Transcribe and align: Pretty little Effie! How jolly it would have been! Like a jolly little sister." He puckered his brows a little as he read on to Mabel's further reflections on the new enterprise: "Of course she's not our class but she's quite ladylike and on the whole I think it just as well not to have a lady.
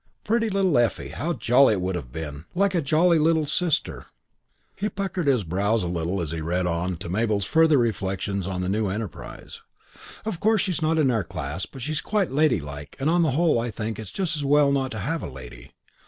Pretty 0.23 0.49
little 0.49 0.79
Effie! 0.79 1.09
How 1.09 1.33
jolly 1.33 1.75
it 1.75 1.81
would 1.81 1.93
have 1.93 2.11
been! 2.11 2.45
Like 2.55 2.73
a 2.73 2.81
jolly 2.81 3.19
little 3.19 3.45
sister." 3.45 4.07
He 4.75 4.89
puckered 4.89 5.27
his 5.27 5.43
brows 5.43 5.83
a 5.83 5.87
little 5.87 6.21
as 6.23 6.31
he 6.31 6.41
read 6.41 6.65
on 6.65 6.95
to 6.97 7.07
Mabel's 7.07 7.45
further 7.45 7.77
reflections 7.77 8.47
on 8.47 8.61
the 8.61 8.67
new 8.67 8.87
enterprise: 8.89 9.61
"Of 10.25 10.39
course 10.39 10.63
she's 10.63 10.81
not 10.81 10.97
our 10.97 11.23
class 11.23 11.67
but 11.67 11.83
she's 11.83 12.01
quite 12.01 12.31
ladylike 12.31 12.95
and 12.99 13.11
on 13.11 13.21
the 13.21 13.33
whole 13.37 13.59
I 13.59 13.69
think 13.69 13.99
it 13.99 14.09
just 14.11 14.35
as 14.35 14.43
well 14.43 14.71
not 14.71 14.89
to 14.89 14.97
have 15.01 15.21
a 15.21 15.29
lady. 15.29 15.69